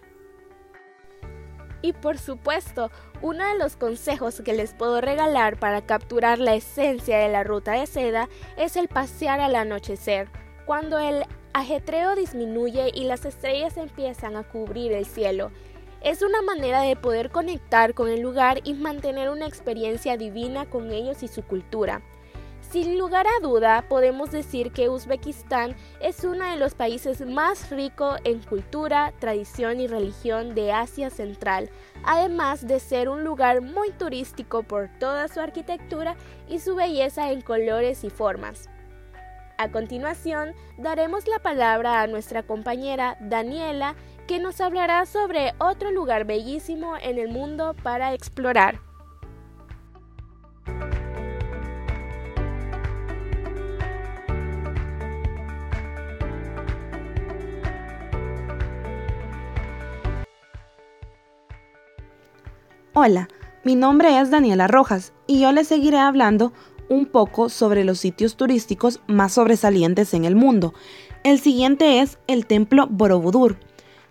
Y 1.83 1.93
por 1.93 2.17
supuesto, 2.17 2.89
uno 3.21 3.45
de 3.45 3.59
los 3.59 3.75
consejos 3.75 4.41
que 4.43 4.53
les 4.53 4.73
puedo 4.73 5.01
regalar 5.01 5.59
para 5.59 5.85
capturar 5.85 6.39
la 6.39 6.55
esencia 6.55 7.19
de 7.19 7.29
la 7.29 7.43
ruta 7.43 7.73
de 7.73 7.85
seda 7.85 8.27
es 8.57 8.75
el 8.75 8.87
pasear 8.87 9.39
al 9.39 9.55
anochecer, 9.55 10.29
cuando 10.65 10.99
el 10.99 11.23
ajetreo 11.53 12.15
disminuye 12.15 12.91
y 12.93 13.05
las 13.05 13.25
estrellas 13.25 13.77
empiezan 13.77 14.35
a 14.35 14.43
cubrir 14.43 14.91
el 14.91 15.05
cielo. 15.05 15.51
Es 16.01 16.21
una 16.21 16.41
manera 16.41 16.81
de 16.81 16.95
poder 16.95 17.29
conectar 17.29 17.93
con 17.93 18.09
el 18.09 18.21
lugar 18.21 18.59
y 18.63 18.73
mantener 18.73 19.29
una 19.29 19.47
experiencia 19.47 20.17
divina 20.17 20.65
con 20.69 20.91
ellos 20.91 21.23
y 21.23 21.27
su 21.27 21.43
cultura. 21.43 22.01
Sin 22.73 22.97
lugar 22.97 23.27
a 23.27 23.39
duda, 23.39 23.85
podemos 23.87 24.31
decir 24.31 24.71
que 24.71 24.89
Uzbekistán 24.89 25.75
es 26.01 26.23
uno 26.23 26.49
de 26.49 26.57
los 26.57 26.73
países 26.73 27.21
más 27.21 27.69
ricos 27.69 28.19
en 28.23 28.39
cultura, 28.39 29.13
tradición 29.19 29.79
y 29.79 29.85
religión 29.85 30.55
de 30.55 30.71
Asia 30.71 31.11
Central, 31.11 31.69
además 32.03 32.65
de 32.65 32.79
ser 32.79 33.09
un 33.09 33.23
lugar 33.23 33.61
muy 33.61 33.91
turístico 33.91 34.63
por 34.63 34.89
toda 34.97 35.27
su 35.27 35.39
arquitectura 35.39 36.15
y 36.49 36.59
su 36.59 36.73
belleza 36.73 37.31
en 37.31 37.41
colores 37.41 38.03
y 38.03 38.09
formas. 38.09 38.69
A 39.57 39.69
continuación, 39.69 40.53
daremos 40.77 41.27
la 41.27 41.39
palabra 41.39 42.01
a 42.01 42.07
nuestra 42.07 42.43
compañera 42.43 43.17
Daniela, 43.19 43.95
que 44.27 44.39
nos 44.39 44.59
hablará 44.61 45.05
sobre 45.05 45.53
otro 45.59 45.91
lugar 45.91 46.25
bellísimo 46.25 46.95
en 47.01 47.19
el 47.19 47.29
mundo 47.29 47.75
para 47.83 48.13
explorar. 48.13 48.79
Hola, 62.95 63.27
mi 63.63 63.75
nombre 63.75 64.19
es 64.19 64.29
Daniela 64.29 64.67
Rojas 64.67 65.13
y 65.25 65.39
yo 65.41 65.51
les 65.51 65.67
seguiré 65.67 65.97
hablando 65.97 66.53
un 66.89 67.05
poco 67.05 67.49
sobre 67.49 67.83
los 67.83 67.99
sitios 67.99 68.35
turísticos 68.35 68.99
más 69.07 69.33
sobresalientes 69.33 70.13
en 70.13 70.25
el 70.25 70.35
mundo. 70.35 70.73
El 71.23 71.39
siguiente 71.39 72.01
es 72.01 72.17
el 72.27 72.45
templo 72.45 72.87
Borobudur. 72.87 73.57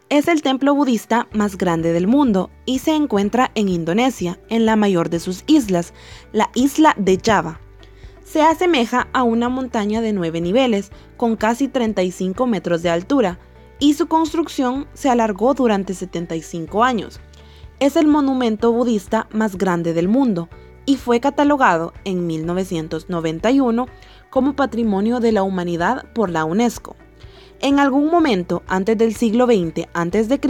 Es 0.08 0.28
el 0.28 0.42
templo 0.42 0.74
budista 0.74 1.28
más 1.32 1.56
grande 1.56 1.92
del 1.92 2.06
mundo 2.06 2.50
y 2.66 2.80
se 2.80 2.94
encuentra 2.94 3.50
en 3.54 3.68
Indonesia, 3.68 4.38
en 4.48 4.66
la 4.66 4.76
mayor 4.76 5.08
de 5.08 5.20
sus 5.20 5.44
islas, 5.46 5.94
la 6.32 6.50
isla 6.54 6.94
de 6.98 7.18
Java. 7.24 7.60
Se 8.24 8.42
asemeja 8.42 9.08
a 9.12 9.22
una 9.22 9.48
montaña 9.48 10.00
de 10.00 10.12
9 10.12 10.40
niveles, 10.40 10.90
con 11.16 11.36
casi 11.36 11.68
35 11.68 12.46
metros 12.46 12.82
de 12.82 12.90
altura, 12.90 13.38
y 13.78 13.94
su 13.94 14.06
construcción 14.06 14.86
se 14.92 15.08
alargó 15.08 15.54
durante 15.54 15.94
75 15.94 16.84
años 16.84 17.20
es 17.82 17.96
el 17.96 18.06
monumento 18.06 18.70
budista 18.70 19.26
más 19.32 19.58
grande 19.58 19.92
del 19.92 20.06
mundo 20.06 20.48
y 20.86 20.96
fue 20.96 21.20
catalogado 21.20 21.92
en 22.04 22.26
1991 22.26 23.86
como 24.30 24.54
Patrimonio 24.54 25.20
de 25.20 25.32
la 25.32 25.42
Humanidad 25.42 26.06
por 26.14 26.30
la 26.30 26.44
UNESCO. 26.44 26.96
En 27.60 27.78
algún 27.78 28.10
momento 28.10 28.62
antes 28.66 28.98
del 28.98 29.14
siglo 29.14 29.46
XX 29.46 29.88
a.C., 29.94 30.40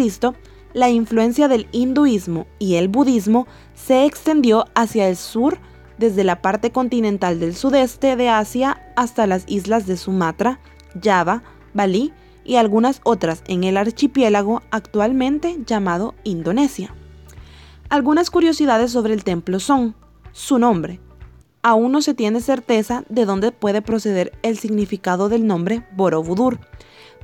la 0.73 0.89
influencia 0.89 1.49
del 1.49 1.69
hinduismo 1.73 2.47
y 2.59 2.77
el 2.77 2.89
budismo 2.89 3.47
se 3.75 4.07
extendió 4.07 4.65
hacia 4.75 5.09
el 5.09 5.17
sur 5.17 5.59
desde 5.99 6.25
la 6.25 6.41
parte 6.41 6.73
continental 6.73 7.39
del 7.39 7.55
sudeste 7.55 8.17
de 8.17 8.31
Asia 8.31 8.81
hasta 8.97 9.27
las 9.27 9.45
islas 9.47 9.87
de 9.87 9.97
Sumatra, 9.97 10.61
Java, 11.03 11.43
Bali 11.75 12.13
y 12.45 12.57
algunas 12.57 13.01
otras 13.05 13.43
en 13.47 13.65
el 13.65 13.77
archipiélago 13.77 14.63
actualmente 14.71 15.59
llamado 15.67 16.15
Indonesia. 16.25 16.95
Algunas 17.89 18.31
curiosidades 18.31 18.91
sobre 18.91 19.13
el 19.13 19.23
templo 19.23 19.61
son 19.61 19.95
su 20.33 20.59
nombre. 20.59 21.01
Aún 21.63 21.93
no 21.93 22.03
se 22.03 22.15
tiene 22.15 22.41
certeza 22.41 23.05
de 23.09 23.25
dónde 23.25 23.53
puede 23.53 23.83
proceder 23.83 24.33
el 24.43 24.59
significado 24.59 25.29
del 25.29 25.47
nombre 25.47 25.87
Borobudur, 25.93 26.59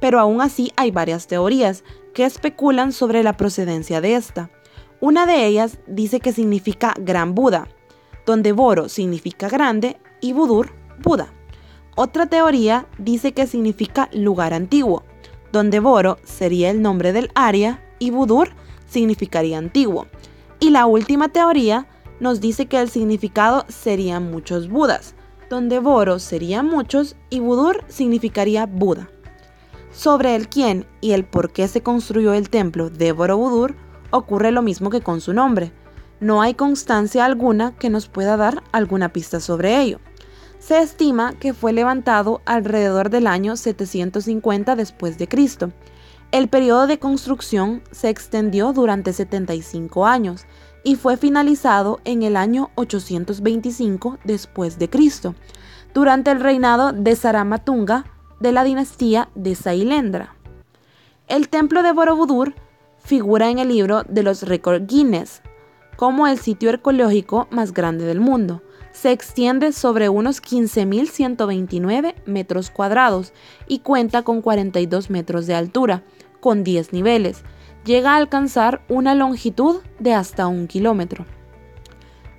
pero 0.01 0.21
aún 0.21 0.41
así 0.41 0.73
hay 0.77 0.91
varias 0.91 1.27
teorías 1.27 1.83
que 2.15 2.25
especulan 2.25 2.93
sobre 2.93 3.23
la 3.23 3.37
procedencia 3.37 4.01
de 4.01 4.15
esta. 4.15 4.51
Una 5.01 5.27
de 5.27 5.47
ellas 5.47 5.79
dice 5.87 6.21
que 6.21 6.33
significa 6.33 6.95
Gran 6.99 7.35
Buda, 7.35 7.69
donde 8.27 8.53
Boro 8.53 8.89
significa 8.89 9.49
grande 9.49 9.97
y 10.21 10.33
Budur, 10.33 10.73
Buda. 11.03 11.33
Otra 11.97 12.27
teoría 12.27 12.87
dice 12.99 13.33
que 13.33 13.47
significa 13.47 14.09
lugar 14.13 14.55
antiguo, 14.55 15.03
donde 15.51 15.81
Boro 15.81 16.19
sería 16.23 16.71
el 16.71 16.83
nombre 16.83 17.13
del 17.13 17.31
área 17.35 17.83
y 17.99 18.11
Budur 18.11 18.51
significaría 18.87 19.59
antiguo. 19.59 20.07
Y 20.61 20.71
la 20.71 20.87
última 20.87 21.29
teoría 21.29 21.87
nos 22.21 22.41
dice 22.41 22.67
que 22.67 22.81
el 22.81 22.91
significado 22.91 23.65
sería 23.69 24.21
muchos 24.21 24.69
Budas, 24.69 25.15
donde 25.51 25.79
Boro 25.79 26.19
sería 26.19 26.63
muchos 26.63 27.17
y 27.31 27.41
Budur 27.41 27.85
significaría 27.89 28.67
Buda. 28.67 29.09
Sobre 29.91 30.37
el 30.37 30.49
quién 30.49 30.87
y 31.01 31.13
el 31.13 31.25
por 31.25 31.51
qué 31.51 31.67
se 31.67 31.83
construyó 31.83 32.35
el 32.35 32.51
templo 32.51 32.91
de 32.91 33.13
Borobudur 33.13 33.75
ocurre 34.11 34.53
lo 34.53 34.63
mismo 34.63 34.91
que 34.91 35.01
con 35.01 35.21
su 35.21 35.33
nombre. 35.33 35.73
No 36.21 36.43
hay 36.43 36.55
constancia 36.55 37.25
alguna 37.25 37.75
que 37.77 37.91
nos 37.91 38.09
pueda 38.09 38.37
dar 38.37 38.63
alguna 38.73 39.13
pista 39.13 39.41
sobre 39.41 39.81
ello. 39.81 40.01
Se 40.59 40.81
estima 40.81 41.35
que 41.35 41.55
fue 41.55 41.73
levantado 41.73 42.43
alrededor 42.45 43.11
del 43.11 43.27
año 43.27 43.57
750 43.57 44.77
después 44.77 45.17
de 45.17 45.29
Cristo. 45.29 45.73
El 46.31 46.49
periodo 46.49 46.87
de 46.87 46.99
construcción 46.99 47.83
se 47.91 48.11
extendió 48.11 48.73
durante 48.73 49.13
75 49.13 50.07
años 50.07 50.45
y 50.89 50.97
fue 50.97 51.19
finalizado 51.19 52.01
en 52.07 52.23
el 52.23 52.35
año 52.35 52.71
825 52.77 54.21
después 54.25 54.79
de 54.79 54.89
Cristo, 54.89 55.35
durante 55.93 56.31
el 56.31 56.41
reinado 56.41 56.95
de 56.95 57.15
Saramatunga 57.15 58.07
de 58.41 58.53
la 58.53 58.65
dinastía 58.65 59.29
de 59.35 59.55
Sailendra. 59.55 60.35
El 61.27 61.51
templo 61.51 61.83
de 61.83 61.93
Borobudur 61.93 62.55
figura 63.05 63.51
en 63.51 63.59
el 63.59 63.69
libro 63.69 64.03
de 64.09 64.23
los 64.23 64.45
récords 64.45 64.87
Guinness 64.87 65.43
como 65.99 66.27
el 66.27 66.39
sitio 66.39 66.71
arqueológico 66.71 67.49
más 67.51 67.75
grande 67.75 68.07
del 68.07 68.21
mundo. 68.21 68.63
Se 68.91 69.13
extiende 69.13 69.73
sobre 69.73 70.09
unos 70.09 70.41
15.129 70.41 72.15
metros 72.25 72.71
cuadrados 72.71 73.35
y 73.67 73.81
cuenta 73.81 74.23
con 74.23 74.41
42 74.41 75.11
metros 75.11 75.47
de 75.47 75.55
altura, 75.55 76.03
con 76.41 76.65
10 76.65 76.95
niveles. 76.95 77.45
Llega 77.89 78.13
a 78.13 78.17
alcanzar 78.17 78.83
una 78.91 79.15
longitud 79.15 79.81
de 79.99 80.13
hasta 80.13 80.47
un 80.47 80.67
kilómetro. 80.67 81.25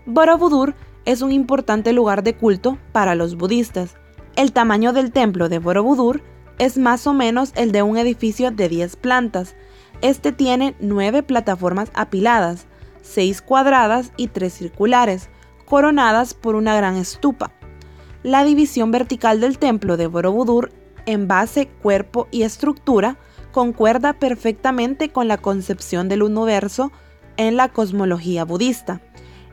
Borobudur 0.06 0.76
es 1.06 1.24
un 1.24 1.32
importante 1.32 1.92
lugar 1.92 2.22
de 2.22 2.38
culto 2.38 2.78
para 2.92 3.16
los 3.16 3.36
budistas 3.36 3.96
el 4.40 4.54
tamaño 4.54 4.94
del 4.94 5.12
templo 5.12 5.50
de 5.50 5.60
Borobudur 5.60 6.22
es 6.60 6.78
más 6.78 7.06
o 7.08 7.14
menos 7.14 7.52
el 7.56 7.74
de 7.74 7.84
un 7.84 7.98
edificio 7.98 8.52
de 8.52 8.70
10 8.70 8.96
plantas. 8.96 9.54
Este 10.02 10.32
tiene 10.32 10.76
9 10.80 11.24
plataformas 11.24 11.92
apiladas, 11.94 12.66
6 13.02 13.42
cuadradas 13.42 14.14
y 14.16 14.28
3 14.28 14.54
circulares, 14.54 15.30
coronadas 15.66 16.34
por 16.34 16.56
una 16.56 16.74
gran 16.74 16.96
estupa. 16.96 17.52
La 18.24 18.46
división 18.46 18.92
vertical 18.92 19.42
del 19.42 19.60
templo 19.60 19.98
de 19.98 20.08
Borobudur 20.08 20.72
en 21.06 21.28
base, 21.28 21.68
cuerpo 21.82 22.30
y 22.32 22.44
estructura 22.44 23.18
concuerda 23.60 24.14
perfectamente 24.14 25.10
con 25.10 25.28
la 25.28 25.38
concepción 25.38 26.08
del 26.08 26.24
universo 26.24 26.94
en 27.36 27.58
la 27.58 27.68
cosmología 27.68 28.46
budista. 28.46 29.02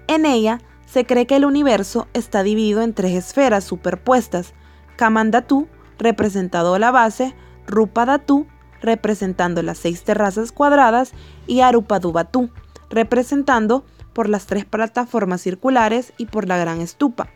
En 0.07 0.25
ella 0.25 0.61
se 0.87 1.05
cree 1.05 1.27
que 1.27 1.35
el 1.35 1.45
universo 1.45 2.07
está 2.13 2.45
dividido 2.45 2.83
en 2.83 2.95
tres 2.95 3.15
esferas 3.15 3.65
superpuestas, 3.65 4.55
Kamandatu, 4.95 5.67
representado 5.99 6.79
la 6.79 6.93
base, 6.93 7.35
Rupadatu, 7.67 8.47
representando 8.81 9.61
las 9.63 9.79
seis 9.79 10.05
terrazas 10.05 10.53
cuadradas, 10.53 11.11
y 11.49 11.63
Arupadubatu, 11.63 12.51
representando 12.89 13.85
por 14.13 14.29
las 14.29 14.47
tres 14.47 14.65
plataformas 14.65 15.41
circulares 15.41 16.13
y 16.17 16.27
por 16.27 16.47
la 16.47 16.59
gran 16.59 16.81
estupa. 16.81 17.27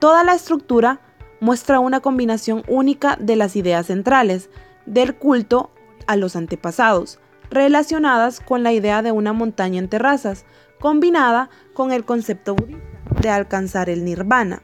Toda 0.00 0.24
la 0.24 0.34
estructura 0.34 0.98
muestra 1.38 1.78
una 1.78 2.00
combinación 2.00 2.64
única 2.66 3.16
de 3.20 3.36
las 3.36 3.54
ideas 3.54 3.86
centrales 3.86 4.50
del 4.86 5.14
culto 5.14 5.70
a 6.06 6.16
los 6.16 6.36
antepasados, 6.36 7.18
relacionadas 7.50 8.40
con 8.40 8.62
la 8.62 8.72
idea 8.72 9.02
de 9.02 9.12
una 9.12 9.32
montaña 9.32 9.78
en 9.78 9.88
terrazas, 9.88 10.44
combinada 10.80 11.50
con 11.74 11.92
el 11.92 12.04
concepto 12.04 12.54
budista 12.54 12.92
de 13.20 13.30
alcanzar 13.30 13.88
el 13.88 14.04
nirvana. 14.04 14.62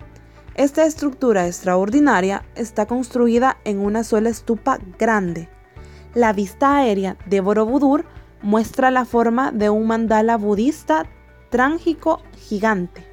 Esta 0.54 0.84
estructura 0.84 1.46
extraordinaria 1.46 2.44
está 2.56 2.86
construida 2.86 3.58
en 3.64 3.78
una 3.78 4.02
sola 4.02 4.30
estupa 4.30 4.78
grande. 4.98 5.48
La 6.14 6.32
vista 6.32 6.78
aérea 6.78 7.16
de 7.26 7.40
Borobudur 7.40 8.04
muestra 8.42 8.90
la 8.90 9.04
forma 9.04 9.52
de 9.52 9.70
un 9.70 9.86
mandala 9.86 10.36
budista 10.36 11.06
trágico 11.50 12.22
gigante. 12.36 13.06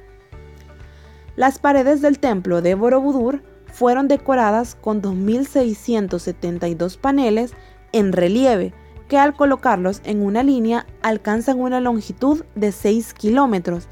Las 1.36 1.58
paredes 1.58 2.02
del 2.02 2.18
templo 2.18 2.62
de 2.62 2.74
Borobudur 2.74 3.42
fueron 3.76 4.08
decoradas 4.08 4.74
con 4.74 5.02
2.672 5.02 6.96
paneles 6.96 7.52
en 7.92 8.12
relieve 8.12 8.72
que 9.06 9.18
al 9.18 9.36
colocarlos 9.36 10.00
en 10.04 10.22
una 10.22 10.42
línea 10.42 10.86
alcanzan 11.02 11.60
una 11.60 11.78
longitud 11.80 12.42
de 12.54 12.72
6 12.72 13.12
kilómetros 13.12 13.86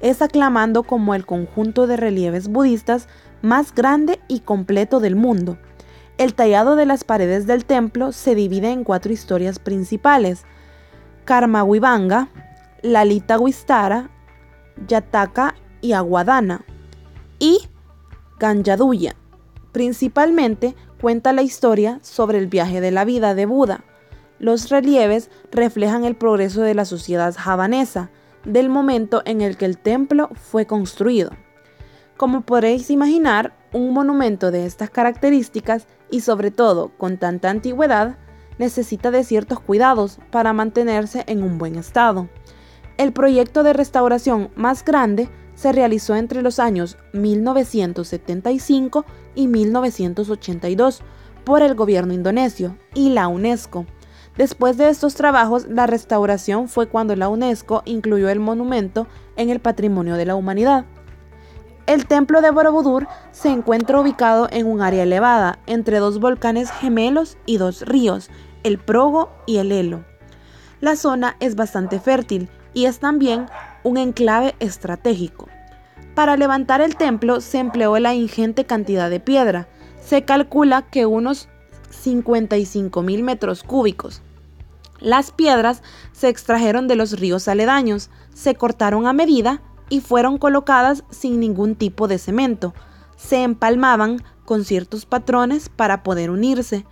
es 0.00 0.20
aclamando 0.20 0.82
como 0.82 1.14
el 1.14 1.24
conjunto 1.24 1.86
de 1.86 1.96
relieves 1.96 2.48
budistas 2.48 3.08
más 3.40 3.74
grande 3.74 4.20
y 4.28 4.40
completo 4.40 5.00
del 5.00 5.16
mundo. 5.16 5.56
El 6.18 6.34
tallado 6.34 6.76
de 6.76 6.84
las 6.84 7.04
paredes 7.04 7.46
del 7.46 7.64
templo 7.64 8.12
se 8.12 8.34
divide 8.34 8.70
en 8.70 8.84
cuatro 8.84 9.10
historias 9.10 9.58
principales: 9.58 10.44
Karmawibanga, 11.24 12.28
Lalita 12.82 13.38
Wistara, 13.38 14.10
Yataka 14.86 15.54
y 15.80 15.92
Aguadana, 15.92 16.62
y 17.38 17.60
Ganjaduya. 18.38 19.16
Principalmente 19.72 20.74
cuenta 21.00 21.32
la 21.32 21.42
historia 21.42 21.98
sobre 22.02 22.38
el 22.38 22.46
viaje 22.46 22.80
de 22.80 22.90
la 22.90 23.04
vida 23.04 23.34
de 23.34 23.46
Buda. 23.46 23.84
Los 24.38 24.70
relieves 24.70 25.30
reflejan 25.50 26.04
el 26.04 26.16
progreso 26.16 26.62
de 26.62 26.74
la 26.74 26.84
sociedad 26.84 27.34
javanesa, 27.36 28.10
del 28.44 28.68
momento 28.68 29.22
en 29.26 29.42
el 29.42 29.56
que 29.56 29.66
el 29.66 29.78
templo 29.78 30.30
fue 30.34 30.66
construido. 30.66 31.30
Como 32.16 32.42
podréis 32.42 32.90
imaginar, 32.90 33.54
un 33.72 33.92
monumento 33.92 34.50
de 34.50 34.66
estas 34.66 34.90
características 34.90 35.86
y 36.10 36.20
sobre 36.20 36.50
todo 36.50 36.90
con 36.98 37.18
tanta 37.18 37.50
antigüedad 37.50 38.18
necesita 38.58 39.10
de 39.10 39.24
ciertos 39.24 39.60
cuidados 39.60 40.18
para 40.30 40.52
mantenerse 40.52 41.24
en 41.28 41.42
un 41.42 41.58
buen 41.58 41.76
estado. 41.76 42.28
El 42.98 43.12
proyecto 43.12 43.62
de 43.62 43.72
restauración 43.72 44.50
más 44.54 44.84
grande 44.84 45.30
se 45.60 45.72
realizó 45.72 46.16
entre 46.16 46.40
los 46.40 46.58
años 46.58 46.96
1975 47.12 49.04
y 49.34 49.46
1982 49.46 51.02
por 51.44 51.60
el 51.60 51.74
gobierno 51.74 52.14
indonesio 52.14 52.78
y 52.94 53.10
la 53.10 53.28
UNESCO 53.28 53.84
Después 54.40 54.78
de 54.78 54.88
estos 54.88 55.16
trabajos, 55.16 55.66
la 55.68 55.86
restauración 55.86 56.68
fue 56.68 56.86
cuando 56.88 57.14
la 57.14 57.28
UNESCO 57.28 57.82
incluyó 57.84 58.30
el 58.30 58.40
monumento 58.40 59.06
en 59.36 59.50
el 59.50 59.60
patrimonio 59.60 60.14
de 60.14 60.24
la 60.24 60.34
humanidad. 60.34 60.86
El 61.86 62.06
templo 62.06 62.40
de 62.40 62.50
Borobudur 62.50 63.06
se 63.32 63.50
encuentra 63.50 64.00
ubicado 64.00 64.48
en 64.50 64.66
un 64.66 64.80
área 64.80 65.02
elevada, 65.02 65.58
entre 65.66 65.98
dos 65.98 66.20
volcanes 66.20 66.70
gemelos 66.70 67.36
y 67.44 67.58
dos 67.58 67.82
ríos, 67.82 68.30
el 68.62 68.78
Progo 68.78 69.30
y 69.44 69.58
el 69.58 69.72
Elo. 69.72 70.06
La 70.80 70.96
zona 70.96 71.36
es 71.40 71.54
bastante 71.54 72.00
fértil 72.00 72.48
y 72.72 72.86
es 72.86 72.98
también 72.98 73.44
un 73.82 73.96
enclave 73.96 74.54
estratégico. 74.60 75.48
Para 76.14 76.36
levantar 76.36 76.80
el 76.80 76.96
templo 76.96 77.40
se 77.40 77.58
empleó 77.58 77.98
la 77.98 78.14
ingente 78.14 78.64
cantidad 78.64 79.08
de 79.08 79.20
piedra. 79.20 79.68
Se 80.00 80.24
calcula 80.24 80.82
que 80.82 81.06
unos 81.06 81.48
55 81.90 83.02
mil 83.02 83.22
metros 83.22 83.62
cúbicos. 83.62 84.22
Las 84.98 85.30
piedras 85.30 85.82
se 86.12 86.28
extrajeron 86.28 86.88
de 86.88 86.96
los 86.96 87.18
ríos 87.18 87.48
aledaños, 87.48 88.10
se 88.34 88.54
cortaron 88.54 89.06
a 89.06 89.12
medida 89.12 89.62
y 89.88 90.00
fueron 90.00 90.38
colocadas 90.38 91.04
sin 91.10 91.40
ningún 91.40 91.74
tipo 91.74 92.06
de 92.06 92.18
cemento. 92.18 92.74
Se 93.16 93.42
empalmaban 93.42 94.22
con 94.44 94.64
ciertos 94.64 95.06
patrones 95.06 95.68
para 95.68 96.02
poder 96.02 96.30
unirse. 96.30 96.84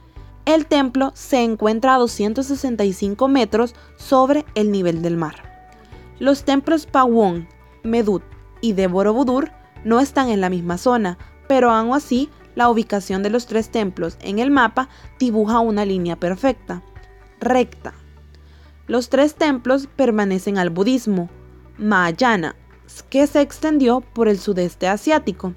El 0.46 0.66
templo 0.66 1.12
se 1.14 1.42
encuentra 1.42 1.94
a 1.94 1.98
265 1.98 3.28
metros 3.28 3.74
sobre 3.96 4.46
el 4.54 4.70
nivel 4.70 5.02
del 5.02 5.16
mar. 5.16 5.47
Los 6.18 6.44
templos 6.44 6.86
Pawon, 6.86 7.48
Medut 7.84 8.22
y 8.60 8.72
de 8.72 8.88
Borobudur 8.88 9.50
no 9.84 10.00
están 10.00 10.28
en 10.28 10.40
la 10.40 10.50
misma 10.50 10.76
zona, 10.76 11.16
pero 11.46 11.70
aún 11.70 11.94
así 11.94 12.28
la 12.56 12.68
ubicación 12.68 13.22
de 13.22 13.30
los 13.30 13.46
tres 13.46 13.70
templos 13.70 14.18
en 14.20 14.40
el 14.40 14.50
mapa 14.50 14.88
dibuja 15.20 15.60
una 15.60 15.84
línea 15.84 16.16
perfecta, 16.16 16.82
recta. 17.40 17.94
Los 18.88 19.10
tres 19.10 19.36
templos 19.36 19.86
permanecen 19.86 20.58
al 20.58 20.70
budismo, 20.70 21.30
Mahayana, 21.76 22.56
que 23.10 23.26
se 23.28 23.40
extendió 23.40 24.00
por 24.00 24.26
el 24.26 24.38
sudeste 24.38 24.88
asiático. 24.88 25.54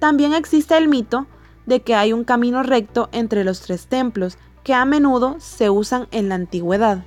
También 0.00 0.34
existe 0.34 0.76
el 0.76 0.88
mito 0.88 1.26
de 1.66 1.82
que 1.82 1.94
hay 1.94 2.12
un 2.12 2.24
camino 2.24 2.64
recto 2.64 3.10
entre 3.12 3.44
los 3.44 3.60
tres 3.60 3.86
templos 3.86 4.38
que 4.64 4.74
a 4.74 4.84
menudo 4.84 5.36
se 5.38 5.70
usan 5.70 6.08
en 6.10 6.28
la 6.28 6.34
antigüedad. 6.34 7.04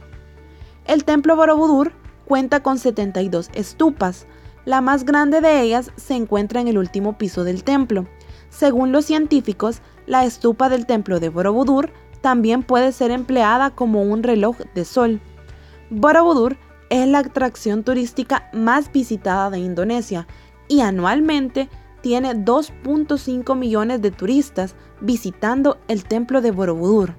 El 0.86 1.04
templo 1.04 1.36
Borobudur 1.36 1.92
cuenta 2.26 2.62
con 2.62 2.78
72 2.78 3.50
estupas. 3.54 4.28
La 4.66 4.82
más 4.82 5.06
grande 5.06 5.42
de 5.42 5.62
ellas 5.62 5.92
se 5.96 6.16
encuentra 6.16 6.62
en 6.62 6.68
el 6.68 6.78
último 6.78 7.18
piso 7.18 7.44
del 7.44 7.64
templo 7.64 8.08
según 8.54 8.92
los 8.92 9.06
científicos, 9.06 9.82
la 10.06 10.26
estupa 10.26 10.70
del 10.70 10.86
templo 10.86 11.20
de 11.20 11.30
Borobudur 11.30 11.92
también 12.22 12.62
puede 12.62 12.92
ser 12.92 13.10
empleada 13.10 13.72
como 13.72 14.04
un 14.04 14.22
reloj 14.22 14.58
de 14.76 14.86
sol. 14.86 15.22
Borobudur 15.90 16.58
es 16.92 17.08
la 17.08 17.20
atracción 17.20 17.84
turística 17.84 18.52
más 18.54 18.92
visitada 18.92 19.50
de 19.50 19.58
Indonesia 19.58 20.28
y 20.68 20.82
anualmente 20.82 21.68
tiene 22.02 22.36
2.5 22.36 23.56
millones 23.58 24.04
de 24.04 24.12
turistas 24.12 24.76
visitando 25.02 25.80
el 25.88 26.04
templo 26.04 26.40
de 26.40 26.52
Borobudur. 26.52 27.16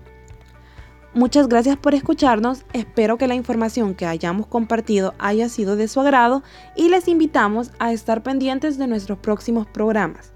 Muchas 1.14 1.46
gracias 1.46 1.77
por 1.77 1.94
escucharnos, 1.94 2.64
espero 2.72 3.18
que 3.18 3.29
la 3.29 3.37
información 3.37 3.94
que 3.94 4.05
hayamos 4.05 4.48
compartido 4.48 5.14
haya 5.20 5.48
sido 5.48 5.77
de 5.77 5.87
su 5.87 6.00
agrado 6.00 6.42
y 6.74 6.88
les 6.88 7.07
invitamos 7.07 7.70
a 7.79 7.92
estar 7.92 8.24
pendientes 8.24 8.79
de 8.79 8.88
nuestros 8.88 9.18
próximos 9.18 9.68
programas. 9.68 10.33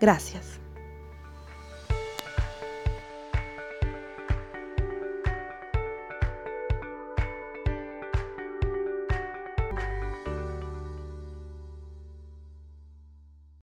Gracias. 0.00 0.61